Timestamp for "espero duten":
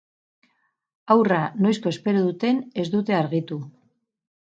1.97-2.65